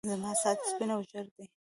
[0.09, 1.45] زما ساعت سپين او ژړ دی.